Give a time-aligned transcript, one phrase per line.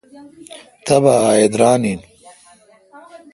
[0.85, 1.99] تبا اہ ادران این۔